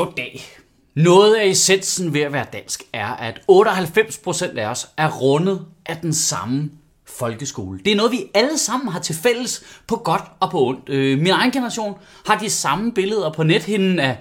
Goddag. 0.00 0.42
Noget 0.94 1.34
af 1.34 1.46
essensen 1.46 2.14
ved 2.14 2.20
at 2.20 2.32
være 2.32 2.46
dansk 2.52 2.82
er, 2.92 3.06
at 3.06 3.40
98% 3.50 4.58
af 4.58 4.66
os 4.66 4.88
er 4.96 5.10
rundet 5.10 5.66
af 5.86 5.96
den 5.96 6.12
samme 6.12 6.70
folkeskole. 7.06 7.80
Det 7.84 7.92
er 7.92 7.96
noget, 7.96 8.12
vi 8.12 8.24
alle 8.34 8.58
sammen 8.58 8.88
har 8.88 9.00
til 9.00 9.14
fælles 9.14 9.62
på 9.86 9.96
godt 9.96 10.22
og 10.40 10.50
på 10.50 10.66
ondt. 10.66 10.88
Øh, 10.88 11.18
min 11.18 11.30
egen 11.30 11.50
generation 11.50 11.94
har 12.26 12.38
de 12.38 12.50
samme 12.50 12.92
billeder 12.92 13.32
på 13.32 13.42
nethinden 13.42 13.98
af 13.98 14.16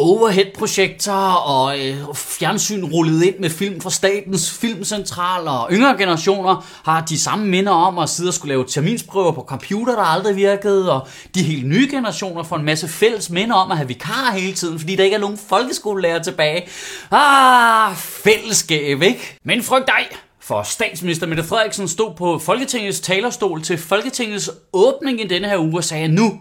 overhead-projekter 0.00 1.12
og 1.32 1.78
øh, 1.78 2.14
fjernsyn 2.14 2.84
rullet 2.84 3.22
ind 3.22 3.34
med 3.38 3.50
film 3.50 3.80
fra 3.80 3.90
statens 3.90 4.50
filmcentral, 4.50 5.48
og 5.48 5.68
yngre 5.72 5.96
generationer 5.98 6.66
har 6.84 7.00
de 7.00 7.18
samme 7.18 7.46
minder 7.46 7.72
om 7.72 7.98
at 7.98 8.08
sidde 8.08 8.30
og 8.30 8.34
skulle 8.34 8.48
lave 8.48 8.64
terminsprøver 8.64 9.32
på 9.32 9.42
computer, 9.42 9.94
der 9.94 10.02
aldrig 10.02 10.36
virkede, 10.36 10.92
og 10.92 11.08
de 11.34 11.42
helt 11.42 11.66
nye 11.66 11.88
generationer 11.90 12.42
får 12.42 12.56
en 12.56 12.64
masse 12.64 12.88
fælles 12.88 13.30
minder 13.30 13.54
om 13.54 13.70
at 13.70 13.76
have 13.76 13.88
vikar 13.88 14.32
hele 14.32 14.52
tiden, 14.52 14.78
fordi 14.78 14.96
der 14.96 15.04
ikke 15.04 15.16
er 15.16 15.20
nogen 15.20 15.38
folkeskolelærer 15.48 16.22
tilbage. 16.22 16.68
Ah, 17.10 17.96
fællesskab, 17.96 19.02
ikke? 19.02 19.38
Men 19.44 19.62
frygt 19.62 19.86
dig, 19.86 20.18
for 20.40 20.62
statsminister 20.62 21.26
Mette 21.26 21.44
Frederiksen 21.44 21.88
stod 21.88 22.14
på 22.14 22.38
Folketingets 22.38 23.00
talerstol 23.00 23.62
til 23.62 23.78
Folketingets 23.78 24.50
åbning 24.72 25.20
i 25.20 25.26
denne 25.26 25.48
her 25.48 25.58
uge 25.58 25.76
og 25.76 25.84
sagde, 25.84 26.04
at 26.04 26.10
nu 26.10 26.40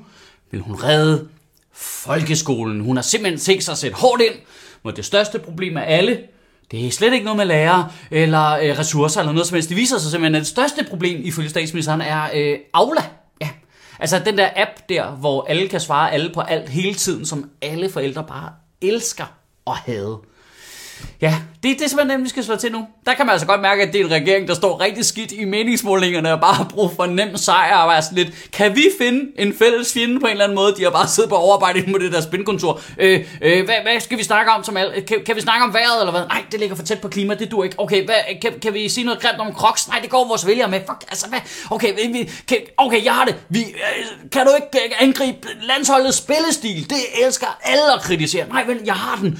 vil 0.52 0.62
hun 0.62 0.76
redde 0.76 1.28
folkeskolen. 1.80 2.80
Hun 2.80 2.98
har 2.98 3.02
simpelthen 3.02 3.40
tænkt 3.40 3.64
sig 3.64 3.72
at 3.72 3.78
sætte 3.78 3.98
hårdt 3.98 4.22
ind 4.22 4.34
mod 4.84 4.94
det 4.94 5.06
største 5.06 5.40
problem 5.40 5.78
af 5.78 5.98
alle. 5.98 6.20
Det 6.72 6.88
er 6.88 6.92
slet 6.92 7.14
ikke 7.14 7.26
noget 7.26 7.38
med 7.38 7.46
lærere 7.46 7.92
eller 8.12 8.52
øh, 8.52 8.80
ressourcer 8.80 9.20
eller 9.20 9.34
noget 9.34 9.48
som 9.48 9.56
helst. 9.56 9.70
Det 9.70 9.78
viser 9.78 9.98
sig 9.98 10.12
simpelthen, 10.12 10.36
at 10.36 10.40
det 10.40 10.48
største 10.48 10.86
problem 10.90 11.22
ifølge 11.24 11.50
statsministeren 11.50 12.02
er 12.02 12.30
øh, 12.34 12.58
Aula. 12.74 13.04
Ja. 13.42 13.50
Altså 14.00 14.22
den 14.26 14.38
der 14.38 14.50
app 14.56 14.90
der, 14.90 15.12
hvor 15.12 15.46
alle 15.50 15.68
kan 15.68 15.80
svare 15.80 16.12
alle 16.12 16.30
på 16.34 16.42
alt 16.42 16.70
hele 16.70 16.94
tiden, 16.94 17.26
som 17.26 17.50
alle 17.62 17.90
forældre 17.90 18.24
bare 18.24 18.52
elsker 18.82 19.26
og 19.66 19.76
have. 19.76 20.18
Ja, 21.22 21.36
det, 21.64 21.80
det 21.80 21.86
er 21.86 21.90
simpelthen 21.90 22.18
den, 22.18 22.24
vi 22.24 22.30
skal 22.30 22.44
slå 22.44 22.56
til 22.56 22.72
nu. 22.72 22.88
Der 23.06 23.14
kan 23.14 23.26
man 23.26 23.34
altså 23.34 23.48
godt 23.48 23.62
mærke, 23.62 23.84
at 23.84 23.94
det 23.94 24.02
er 24.02 24.06
en 24.06 24.12
regering, 24.12 24.48
der 24.48 24.54
står 24.54 24.82
rigtig 24.82 25.06
skidt 25.06 25.32
i 25.32 25.46
meningsmålingerne 25.46 26.34
og 26.34 26.40
bare 26.42 26.54
har 26.54 26.64
brug 26.64 26.92
for 26.96 27.04
en 27.04 27.16
nem 27.16 27.38
sejr 27.38 27.78
og 27.78 27.90
være 27.90 28.02
sådan 28.02 28.18
lidt, 28.18 28.52
kan 28.52 28.76
vi 28.76 28.84
finde 29.02 29.42
en 29.42 29.54
fælles 29.60 29.94
fjende 29.94 30.20
på 30.20 30.26
en 30.26 30.32
eller 30.32 30.44
anden 30.44 30.56
måde? 30.56 30.76
De 30.78 30.84
har 30.84 30.90
bare 30.90 31.08
siddet 31.08 31.30
på 31.30 31.36
overarbejde 31.36 31.84
på 31.92 31.98
det 31.98 32.12
der 32.12 32.22
spinkontor. 32.22 32.82
Øh, 32.98 33.26
øh, 33.42 33.66
hvad, 33.66 33.76
hvad, 33.84 34.00
skal 34.00 34.18
vi 34.18 34.24
snakke 34.24 34.52
om? 34.52 34.64
Som 34.64 34.78
al- 34.78 35.06
kan, 35.08 35.18
kan, 35.26 35.36
vi 35.36 35.42
snakke 35.42 35.64
om 35.64 35.74
vejret 35.74 36.00
eller 36.02 36.12
hvad? 36.12 36.22
Nej, 36.22 36.44
det 36.52 36.60
ligger 36.60 36.76
for 36.76 36.84
tæt 36.84 37.02
på 37.02 37.08
klima, 37.08 37.34
det 37.34 37.52
dur 37.52 37.64
ikke. 37.64 37.80
Okay, 37.80 38.06
hvad, 38.06 38.16
kan, 38.42 38.54
kan 38.62 38.74
vi 38.74 38.90
sige 38.90 39.06
noget 39.06 39.20
grimt 39.22 39.40
om 39.40 39.54
Crocs? 39.54 39.88
Nej, 39.88 40.00
det 40.00 40.10
går 40.10 40.28
vores 40.28 40.48
vælgere 40.48 40.70
med. 40.70 40.80
Fuck, 40.80 41.04
altså 41.10 41.28
hvad? 41.28 41.40
Okay, 41.70 41.94
vi, 41.96 42.32
kan, 42.48 42.58
okay 42.78 43.06
jeg 43.06 43.14
har 43.14 43.26
det. 43.26 43.36
Vi, 43.50 43.60
øh, 43.60 44.30
kan 44.32 44.46
du 44.46 44.52
ikke 44.56 44.86
øh, 44.86 44.92
angribe 45.00 45.48
landsholdets 45.62 46.18
spillestil? 46.18 46.90
Det 46.90 47.26
elsker 47.26 47.48
alle 47.64 47.94
at 47.96 48.02
kritisere. 48.02 48.46
Nej, 48.50 48.64
vel, 48.64 48.80
jeg 48.86 48.94
har 48.96 49.16
den. 49.16 49.40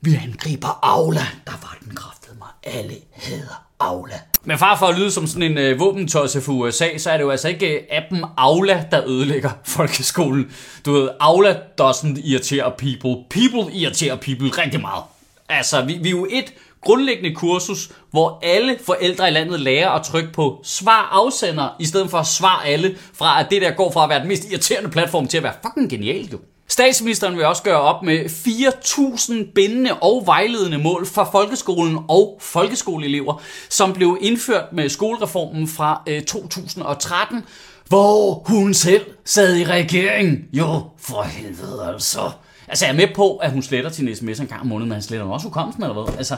Vi 0.00 0.14
angriber 0.14 0.78
Aula. 0.82 1.26
Der 1.46 1.52
var 1.62 1.76
den 1.84 1.94
kraftede 1.94 2.36
mig. 2.38 2.48
Alle 2.62 2.94
hader 3.12 3.66
Aula. 3.80 4.20
Men 4.44 4.58
far 4.58 4.76
for 4.76 4.86
at 4.86 4.98
lyde 4.98 5.10
som 5.10 5.26
sådan 5.26 5.42
en 5.42 5.58
øh, 5.58 5.80
våbentosse 5.80 6.40
for 6.40 6.52
USA, 6.52 6.98
så 6.98 7.10
er 7.10 7.16
det 7.16 7.24
jo 7.24 7.30
altså 7.30 7.48
ikke 7.48 7.68
øh, 7.68 7.82
appen 7.90 8.24
Aula, 8.36 8.86
der 8.90 9.08
ødelægger 9.08 9.50
folkeskolen. 9.76 10.52
Du 10.86 10.92
ved, 10.92 11.08
Aula 11.20 11.60
doesn't 11.80 12.20
irritere 12.28 12.72
people. 12.78 13.24
People 13.30 13.74
irriterer 13.74 14.16
people 14.16 14.48
rigtig 14.48 14.80
meget. 14.80 15.04
Altså, 15.48 15.84
vi, 15.84 15.98
vi 16.02 16.08
er 16.08 16.10
jo 16.10 16.26
et 16.30 16.54
grundlæggende 16.80 17.34
kursus, 17.34 17.90
hvor 18.10 18.40
alle 18.42 18.78
forældre 18.86 19.28
i 19.28 19.30
landet 19.30 19.60
lærer 19.60 19.90
at 19.90 20.02
trykke 20.04 20.32
på 20.32 20.60
svar 20.64 21.08
afsender, 21.12 21.76
i 21.80 21.84
stedet 21.84 22.10
for 22.10 22.18
at 22.18 22.72
alle 22.72 22.96
fra, 23.14 23.40
at 23.40 23.46
det 23.50 23.62
der 23.62 23.70
går 23.70 23.92
fra 23.92 24.02
at 24.02 24.08
være 24.08 24.20
den 24.20 24.28
mest 24.28 24.50
irriterende 24.50 24.90
platform 24.90 25.28
til 25.28 25.36
at 25.36 25.42
være 25.42 25.54
fucking 25.62 25.90
genialt 25.90 26.32
jo. 26.32 26.38
Statsministeren 26.68 27.36
vil 27.36 27.44
også 27.44 27.62
gøre 27.62 27.80
op 27.80 28.02
med 28.02 28.24
4.000 28.24 29.52
bindende 29.54 29.94
og 29.94 30.22
vejledende 30.26 30.78
mål 30.78 31.06
for 31.06 31.28
folkeskolen 31.32 31.98
og 32.08 32.38
folkeskoleelever, 32.40 33.42
som 33.68 33.92
blev 33.92 34.18
indført 34.20 34.72
med 34.72 34.88
skolereformen 34.88 35.68
fra 35.68 36.02
øh, 36.06 36.22
2013, 36.22 37.44
hvor 37.88 38.42
hun 38.46 38.74
selv 38.74 39.04
sad 39.24 39.56
i 39.56 39.64
regeringen. 39.64 40.44
Jo, 40.52 40.82
for 40.98 41.22
helvede 41.22 41.84
altså. 41.86 42.30
Altså, 42.68 42.86
jeg 42.86 42.92
er 42.92 42.96
med 42.96 43.08
på, 43.14 43.36
at 43.36 43.50
hun 43.50 43.62
sletter 43.62 43.90
sin 43.90 44.16
sms 44.16 44.40
en 44.40 44.46
gang 44.46 44.60
om 44.60 44.66
måneden, 44.66 44.88
men 44.88 44.94
han 44.94 45.02
sletter 45.02 45.26
også 45.26 45.46
hukommelsen 45.46 45.82
eller 45.82 46.02
hvad? 46.02 46.14
Altså, 46.18 46.36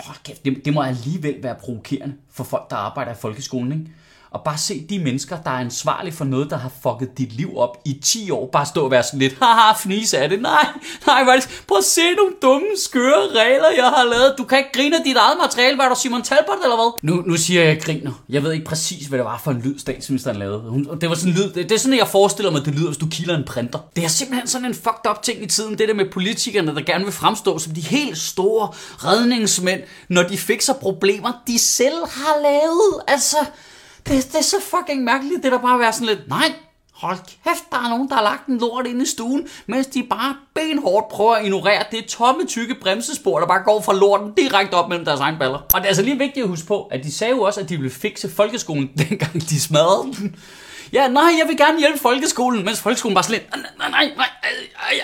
åh, 0.00 0.14
kæft, 0.24 0.44
det, 0.44 0.64
det 0.64 0.74
må 0.74 0.82
alligevel 0.82 1.34
være 1.42 1.54
provokerende 1.54 2.14
for 2.32 2.44
folk, 2.44 2.70
der 2.70 2.76
arbejder 2.76 3.12
i 3.12 3.16
folkeskolen, 3.20 3.72
ikke? 3.72 3.84
Og 4.34 4.40
bare 4.44 4.58
se 4.58 4.86
de 4.90 4.98
mennesker, 4.98 5.36
der 5.44 5.50
er 5.50 5.58
ansvarlige 5.58 6.14
for 6.14 6.24
noget, 6.24 6.50
der 6.50 6.56
har 6.56 6.70
fucket 6.82 7.18
dit 7.18 7.32
liv 7.32 7.58
op 7.58 7.78
i 7.84 8.00
10 8.02 8.30
år, 8.30 8.48
bare 8.52 8.66
stå 8.66 8.84
og 8.84 8.90
være 8.90 9.02
sådan 9.02 9.18
lidt, 9.18 9.36
haha, 9.42 9.72
fnise 9.72 10.18
af 10.18 10.28
det. 10.28 10.42
Nej, 10.42 10.66
nej, 11.06 11.24
hvad 11.24 11.34
Prøv 11.68 11.78
at 11.78 11.84
se 11.84 12.00
nogle 12.16 12.32
dumme, 12.42 12.66
skøre 12.84 13.22
regler, 13.34 13.70
jeg 13.76 13.84
har 13.84 14.04
lavet. 14.04 14.34
Du 14.38 14.44
kan 14.44 14.58
ikke 14.58 14.70
grine 14.72 14.96
af 14.96 15.02
dit 15.04 15.16
eget 15.16 15.38
materiale. 15.42 15.78
Var 15.78 15.88
du 15.88 15.94
Simon 16.00 16.22
Talbot, 16.22 16.58
eller 16.62 16.76
hvad? 16.76 16.92
Nu, 17.02 17.22
nu 17.26 17.36
siger 17.36 17.60
jeg, 17.60 17.70
at 17.70 17.76
jeg 17.76 17.84
griner. 17.84 18.12
Jeg 18.28 18.42
ved 18.42 18.52
ikke 18.52 18.64
præcis, 18.64 19.06
hvad 19.06 19.18
det 19.18 19.24
var 19.24 19.40
for 19.44 19.50
en 19.50 19.60
lyd, 19.60 19.78
statsministeren 19.78 20.36
lavede. 20.36 20.58
Hun, 20.58 20.88
det 21.00 21.08
var 21.08 21.14
sådan 21.14 21.32
en 21.32 21.38
lyd. 21.38 21.52
Det, 21.52 21.68
det 21.68 21.72
er 21.72 21.78
sådan, 21.78 21.98
jeg 21.98 22.08
forestiller 22.08 22.52
mig, 22.52 22.64
det 22.64 22.74
lyder, 22.74 22.86
hvis 22.86 22.98
du 22.98 23.06
kilder 23.10 23.36
en 23.36 23.44
printer. 23.44 23.78
Det 23.96 24.04
er 24.04 24.08
simpelthen 24.08 24.48
sådan 24.48 24.66
en 24.66 24.74
fucked 24.74 25.10
up 25.10 25.22
ting 25.22 25.42
i 25.42 25.46
tiden, 25.46 25.78
det 25.78 25.88
der 25.88 25.94
med 25.94 26.10
politikerne, 26.12 26.74
der 26.74 26.82
gerne 26.82 27.04
vil 27.04 27.12
fremstå 27.12 27.58
som 27.58 27.74
de 27.74 27.80
helt 27.80 28.18
store 28.18 28.68
redningsmænd, 28.98 29.80
når 30.08 30.22
de 30.22 30.38
fikser 30.38 30.74
problemer, 30.74 31.32
de 31.46 31.58
selv 31.58 32.06
har 32.10 32.42
lavet. 32.42 33.02
Altså, 33.08 33.36
det, 34.06 34.32
det 34.32 34.38
er 34.38 34.42
så 34.42 34.56
fucking 34.60 35.04
mærkeligt, 35.04 35.42
det 35.42 35.52
der 35.52 35.58
bare 35.58 35.74
at 35.74 35.80
være 35.80 35.92
sådan 35.92 36.06
lidt, 36.06 36.28
nej, 36.28 36.54
hold 36.92 37.18
kæft, 37.18 37.70
der 37.72 37.78
er 37.78 37.88
nogen, 37.88 38.08
der 38.08 38.14
har 38.14 38.22
lagt 38.22 38.46
en 38.46 38.58
lort 38.58 38.86
inde 38.86 39.02
i 39.02 39.06
stuen, 39.06 39.48
mens 39.66 39.86
de 39.86 40.02
bare 40.02 40.36
benhårdt 40.54 41.08
prøver 41.08 41.34
at 41.34 41.44
ignorere 41.44 41.84
det 41.90 42.06
tomme, 42.06 42.46
tykke 42.46 42.74
bremsespor, 42.74 43.40
der 43.40 43.46
bare 43.46 43.62
går 43.64 43.80
fra 43.80 43.94
lorten 43.94 44.32
direkte 44.32 44.74
op 44.74 44.88
mellem 44.88 45.04
deres 45.04 45.20
egen 45.20 45.38
baller. 45.38 45.58
Og 45.58 45.74
det 45.74 45.80
er 45.80 45.86
altså 45.86 46.02
lige 46.02 46.18
vigtigt 46.18 46.44
at 46.44 46.48
huske 46.48 46.66
på, 46.66 46.82
at 46.82 47.04
de 47.04 47.12
sagde 47.12 47.30
jo 47.30 47.42
også, 47.42 47.60
at 47.60 47.68
de 47.68 47.76
ville 47.76 47.90
fikse 47.90 48.30
folkeskolen, 48.36 48.90
dengang 49.08 49.32
de 49.34 49.60
smadrede 49.60 50.12
den. 50.12 50.36
Ja, 50.92 51.08
nej, 51.08 51.32
jeg 51.40 51.48
vil 51.48 51.56
gerne 51.56 51.78
hjælpe 51.78 51.98
folkeskolen, 51.98 52.64
mens 52.64 52.80
folkeskolen 52.80 53.14
bare 53.14 53.24
sådan 53.24 53.40
lidt, 53.40 53.50
nej, 53.78 53.90
nej, 53.90 54.12
nej, 54.16 54.26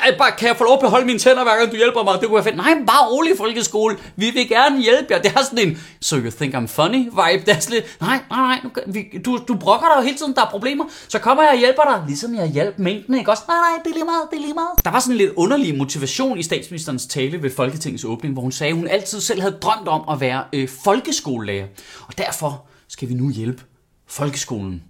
nej, 0.00 0.18
bare, 0.18 0.30
kan 0.38 0.48
jeg 0.48 0.56
få 0.56 0.64
lov 0.64 0.74
at 0.74 0.80
beholde 0.80 1.06
mine 1.06 1.18
tænder, 1.18 1.42
hver 1.42 1.56
gang 1.56 1.70
du 1.70 1.76
hjælper 1.76 2.02
mig? 2.02 2.14
Det 2.20 2.28
kunne 2.28 2.34
være 2.34 2.44
fedt. 2.44 2.56
Nej, 2.56 2.74
bare 2.86 3.08
rolig 3.10 3.32
folkeskole, 3.36 3.96
vi 4.16 4.30
vil 4.30 4.48
gerne 4.48 4.82
hjælpe 4.82 5.06
jer. 5.10 5.22
Det 5.22 5.32
er 5.36 5.42
sådan 5.42 5.68
en, 5.68 5.82
so 6.00 6.16
you 6.16 6.30
think 6.30 6.54
I'm 6.54 6.66
funny 6.66 6.98
vibe. 7.04 7.44
Det 7.46 7.56
er 7.56 7.60
sådan 7.60 7.74
lidt, 7.74 8.00
nej, 8.00 8.18
nej, 8.30 8.60
nej, 8.86 9.04
du, 9.24 9.38
du 9.48 9.54
brokker 9.54 9.86
dig 9.86 9.96
jo 9.96 10.02
hele 10.02 10.16
tiden, 10.16 10.34
der 10.34 10.42
er 10.42 10.50
problemer, 10.50 10.84
så 11.08 11.18
kommer 11.18 11.42
jeg 11.42 11.52
og 11.52 11.58
hjælper 11.58 11.82
dig, 11.82 12.04
ligesom 12.06 12.34
jeg 12.34 12.46
hjalp 12.46 12.78
mængden, 12.78 13.14
ikke 13.18 13.30
også? 13.30 13.42
Nej, 13.48 13.56
nej, 13.56 13.82
det 13.84 13.90
er 13.90 13.94
lige 13.94 14.04
meget, 14.04 14.22
det 14.30 14.36
er 14.36 14.40
lige 14.42 14.54
meget. 14.54 14.84
Der 14.84 14.90
var 14.90 15.00
sådan 15.00 15.16
lidt 15.16 15.32
underlig 15.40 15.78
motivation 15.78 16.38
i 16.38 16.42
statsministerens 16.42 17.06
tale 17.06 17.42
ved 17.42 17.50
Folketingets 17.50 18.04
åbning, 18.04 18.32
hvor 18.32 18.42
hun 18.42 18.52
sagde, 18.52 18.70
at 18.70 18.76
hun 18.76 18.88
altid 18.88 19.20
selv 19.20 19.40
havde 19.40 19.58
drømt 19.62 19.88
om 19.88 20.08
at 20.08 20.20
være 20.20 20.44
øh, 20.52 20.68
folkeskolelærer, 20.68 21.66
og 22.06 22.18
derfor 22.18 22.64
skal 22.88 23.08
vi 23.08 23.14
nu 23.14 23.30
hjælpe 23.30 23.62
folkeskolen. 24.06 24.82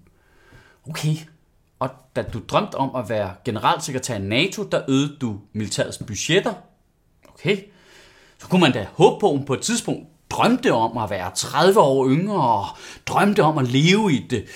Okay, 0.88 1.16
og 1.78 1.90
da 2.16 2.22
du 2.22 2.40
drømte 2.48 2.74
om 2.74 2.94
at 2.96 3.08
være 3.08 3.34
generalsekretær 3.44 4.14
i 4.14 4.22
NATO, 4.22 4.62
der 4.62 4.82
øgede 4.88 5.16
du 5.20 5.38
militærets 5.52 5.98
budgetter. 5.98 6.54
Okay, 7.28 7.56
så 8.38 8.46
kunne 8.46 8.60
man 8.60 8.72
da 8.72 8.86
håbe 8.92 9.20
på, 9.20 9.30
at 9.30 9.36
hun 9.36 9.46
på 9.46 9.54
et 9.54 9.60
tidspunkt 9.60 10.06
drømte 10.30 10.72
om 10.72 10.98
at 10.98 11.10
være 11.10 11.30
30 11.34 11.80
år 11.80 12.08
yngre, 12.08 12.60
og 12.60 12.66
drømte 13.06 13.42
om 13.42 13.58
at 13.58 13.68
leve 13.68 14.12
i 14.12 14.26
det 14.30 14.38
øh, 14.38 14.48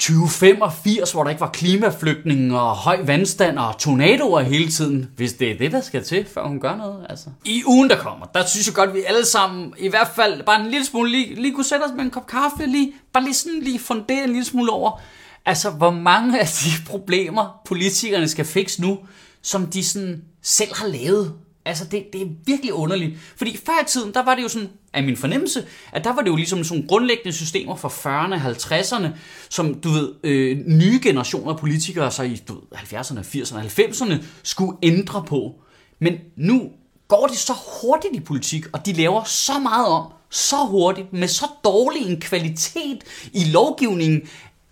2085, 0.00 1.12
hvor 1.12 1.22
der 1.22 1.30
ikke 1.30 1.40
var 1.40 1.50
klimaflygtning 1.50 2.56
og 2.56 2.76
høj 2.76 3.02
vandstand 3.04 3.58
og 3.58 3.78
tornadoer 3.78 4.40
hele 4.40 4.70
tiden, 4.70 5.10
hvis 5.16 5.32
det 5.32 5.50
er 5.50 5.58
det, 5.58 5.72
der 5.72 5.80
skal 5.80 6.04
til, 6.04 6.26
før 6.34 6.46
hun 6.46 6.60
gør 6.60 6.76
noget. 6.76 7.06
Altså. 7.08 7.26
I 7.44 7.62
ugen, 7.66 7.90
der 7.90 7.96
kommer, 7.96 8.26
der 8.26 8.46
synes 8.46 8.66
jeg 8.66 8.74
godt, 8.74 8.88
at 8.88 8.94
vi 8.94 9.02
alle 9.06 9.26
sammen, 9.26 9.74
i 9.78 9.88
hvert 9.88 10.10
fald 10.16 10.42
bare 10.42 10.60
en 10.60 10.70
lille 10.70 10.86
smule, 10.86 11.10
lige, 11.10 11.34
lige 11.34 11.54
kunne 11.54 11.64
sætte 11.64 11.84
os 11.84 11.90
med 11.96 12.04
en 12.04 12.10
kop 12.10 12.26
kaffe, 12.26 12.66
lige, 12.66 12.92
bare 13.12 13.24
lige 13.24 13.34
sådan 13.34 13.60
lige 13.60 13.78
fundere 13.78 14.24
en 14.24 14.30
lille 14.30 14.44
smule 14.44 14.72
over, 14.72 15.00
Altså, 15.46 15.70
hvor 15.70 15.90
mange 15.90 16.40
af 16.40 16.46
de 16.46 16.70
problemer, 16.86 17.60
politikerne 17.64 18.28
skal 18.28 18.44
fikse 18.44 18.82
nu, 18.82 18.98
som 19.42 19.66
de 19.66 19.84
sådan 19.84 20.22
selv 20.42 20.74
har 20.74 20.86
lavet. 20.86 21.34
Altså, 21.64 21.84
det, 21.84 22.04
det 22.12 22.22
er 22.22 22.26
virkelig 22.46 22.72
underligt. 22.72 23.18
Fordi 23.36 23.56
før 23.66 23.82
i 23.82 23.86
tiden, 23.86 24.14
der 24.14 24.22
var 24.22 24.34
det 24.34 24.42
jo 24.42 24.48
sådan, 24.48 24.68
af 24.92 25.02
min 25.02 25.16
fornemmelse, 25.16 25.66
at 25.92 26.04
der 26.04 26.14
var 26.14 26.22
det 26.22 26.28
jo 26.30 26.36
ligesom 26.36 26.64
sådan 26.64 26.86
grundlæggende 26.86 27.32
systemer 27.32 27.76
fra 27.76 27.88
40'erne, 27.88 28.34
50'erne, 28.34 29.08
som, 29.48 29.74
du 29.74 29.88
ved, 29.88 30.14
øh, 30.24 30.58
nye 30.66 31.00
generationer 31.02 31.52
af 31.52 31.58
politikere, 31.58 32.10
så 32.10 32.22
i 32.22 32.36
du 32.48 32.54
ved, 32.54 32.62
70'erne, 32.78 33.20
80'erne, 33.20 33.58
90'erne, 33.58 34.24
skulle 34.42 34.76
ændre 34.82 35.24
på. 35.26 35.54
Men 35.98 36.14
nu 36.36 36.70
går 37.08 37.26
det 37.26 37.36
så 37.36 37.52
hurtigt 37.82 38.16
i 38.16 38.20
politik, 38.20 38.64
og 38.72 38.86
de 38.86 38.92
laver 38.92 39.24
så 39.24 39.58
meget 39.58 39.86
om, 39.86 40.12
så 40.30 40.56
hurtigt, 40.56 41.12
med 41.12 41.28
så 41.28 41.46
dårlig 41.64 42.10
en 42.10 42.20
kvalitet 42.20 42.98
i 43.32 43.44
lovgivningen, 43.44 44.22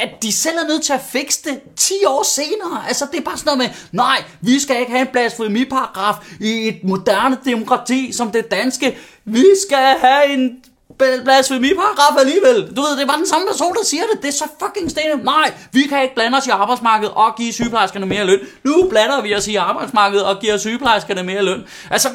at 0.01 0.23
de 0.23 0.33
selv 0.33 0.57
er 0.59 0.69
nødt 0.69 0.83
til 0.83 0.93
at 0.93 1.01
fikse 1.13 1.43
det 1.45 1.61
10 1.77 1.95
år 2.07 2.23
senere. 2.23 2.89
Altså, 2.89 3.07
det 3.13 3.21
er 3.21 3.25
bare 3.25 3.39
sådan 3.39 3.59
noget 3.59 3.71
med, 3.71 3.77
nej, 3.93 4.25
vi 4.41 4.59
skal 4.59 4.81
ikke 4.81 4.93
have 4.93 5.01
en 5.01 5.13
blasfemiparagraf 5.13 6.15
i 6.41 6.69
et 6.69 6.85
moderne 6.85 7.39
demokrati 7.45 8.13
som 8.13 8.31
det 8.33 8.51
danske. 8.51 8.99
Vi 9.25 9.45
skal 9.67 9.97
have 10.01 10.33
en 10.33 10.63
blasfemiparagraf 10.99 12.17
alligevel. 12.19 12.77
Du 12.77 12.81
ved, 12.81 12.99
det 12.99 13.09
var 13.09 13.17
den 13.17 13.27
samme 13.27 13.47
person, 13.51 13.75
der 13.75 13.85
siger 13.85 14.03
det. 14.13 14.23
Det 14.23 14.29
er 14.29 14.33
så 14.33 14.45
fucking 14.63 14.91
stenet. 14.91 15.25
Nej, 15.25 15.53
vi 15.73 15.83
kan 15.83 16.03
ikke 16.03 16.15
blande 16.15 16.39
os 16.39 16.47
i 16.47 16.51
arbejdsmarkedet 16.51 17.15
og 17.15 17.37
give 17.37 17.53
sygeplejerskerne 17.53 18.07
mere 18.07 18.25
løn. 18.25 18.39
Nu 18.65 18.87
blander 18.91 19.23
vi 19.23 19.35
os 19.35 19.49
i 19.49 19.55
arbejdsmarkedet 19.57 20.25
og 20.25 20.41
giver 20.41 20.57
sygeplejerskerne 20.57 21.23
mere 21.23 21.43
løn. 21.43 21.65
Altså, 21.91 22.09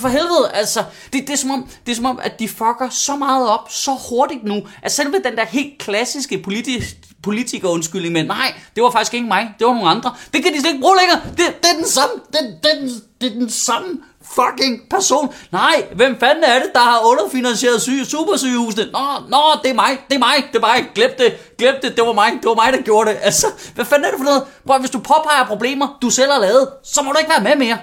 for 0.00 0.08
helvede, 0.08 0.50
altså, 0.54 0.84
det, 1.12 1.26
det, 1.26 1.30
er 1.30 1.36
som 1.36 1.50
om, 1.50 1.68
det 1.86 1.92
er 1.92 1.96
som 1.96 2.04
om, 2.04 2.18
at 2.22 2.38
de 2.38 2.48
fucker 2.48 2.88
så 2.90 3.16
meget 3.16 3.48
op 3.48 3.70
så 3.70 3.90
hurtigt 4.08 4.44
nu, 4.44 4.62
at 4.82 4.92
selve 4.92 5.14
den 5.24 5.36
der 5.36 5.44
helt 5.44 5.78
klassiske 5.78 6.42
politisk, 6.42 6.96
politiker 7.22 7.68
undskyldning 7.68 8.12
med, 8.12 8.24
nej, 8.24 8.54
det 8.74 8.82
var 8.82 8.90
faktisk 8.90 9.14
ikke 9.14 9.26
mig, 9.26 9.54
det 9.58 9.66
var 9.66 9.74
nogle 9.74 9.90
andre. 9.90 10.14
Det 10.32 10.42
kan 10.42 10.52
de 10.52 10.60
slet 10.60 10.70
ikke 10.70 10.80
bruge 10.80 10.96
længere. 11.00 11.20
Det, 11.30 11.62
det 11.62 11.70
er 11.70 11.76
den 11.76 11.88
samme, 11.88 12.14
det, 12.32 12.40
det, 12.62 12.70
det, 12.82 13.02
det 13.20 13.32
er 13.32 13.34
den 13.34 13.50
samme 13.50 13.88
fucking 14.24 14.88
person. 14.90 15.34
Nej, 15.52 15.86
hvem 15.94 16.18
fanden 16.20 16.44
er 16.44 16.58
det, 16.58 16.70
der 16.74 16.80
har 16.80 17.00
underfinansieret 17.10 17.82
syge, 17.82 18.04
supersygehusene? 18.04 18.84
Nå, 18.92 19.06
nå, 19.28 19.42
det 19.62 19.70
er 19.70 19.74
mig, 19.74 19.98
det 20.08 20.14
er 20.14 20.18
mig, 20.18 20.36
det 20.52 20.56
er 20.56 20.60
mig. 20.60 20.88
Glem 20.94 21.10
det, 21.18 21.56
glem 21.58 21.74
det, 21.82 21.96
det 21.96 22.06
var 22.06 22.12
mig, 22.12 22.30
det 22.32 22.46
var 22.48 22.54
mig, 22.54 22.72
der 22.72 22.82
gjorde 22.82 23.10
det. 23.10 23.18
Altså, 23.22 23.46
hvad 23.74 23.84
fanden 23.84 24.04
er 24.04 24.10
det 24.10 24.18
for 24.18 24.24
noget? 24.24 24.42
Prøv, 24.66 24.80
hvis 24.80 24.90
du 24.90 24.98
påpeger 24.98 25.44
problemer, 25.46 25.98
du 26.02 26.10
selv 26.10 26.32
har 26.32 26.38
lavet, 26.38 26.68
så 26.84 27.02
må 27.02 27.12
du 27.12 27.18
ikke 27.18 27.30
være 27.30 27.42
med 27.42 27.56
mere. 27.56 27.78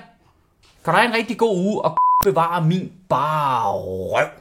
Kan 0.83 0.93
du 0.93 0.99
have 0.99 1.09
en 1.09 1.15
rigtig 1.15 1.37
god 1.37 1.57
uge, 1.57 1.81
og 1.85 1.97
bevare 2.23 2.61
min 2.61 2.91
bare 3.09 3.71
røv. 3.71 4.40